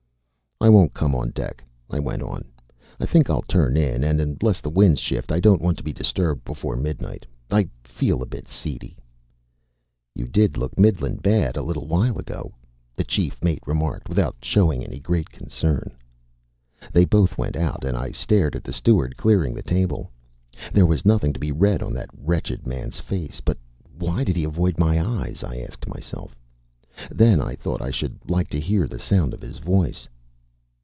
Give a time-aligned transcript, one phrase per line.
[0.63, 2.45] "I won't come on deck," I went on.
[2.99, 5.91] "I think I'll turn in, and unless the wind shifts I don't want to be
[5.91, 7.25] disturbed before midnight.
[7.51, 8.95] I feel a bit seedy."
[10.13, 12.53] "You did look middling bad a little while ago,"
[12.95, 15.97] the chief mate remarked without showing any great concern.
[16.93, 20.11] They both went out, and I stared at the steward clearing the table.
[20.71, 23.41] There was nothing to be read on that wretched man's face.
[23.43, 23.57] But
[23.97, 26.35] why did he avoid my eyes, I asked myself.
[27.09, 30.07] Then I thought I should like to hear the sound of his voice.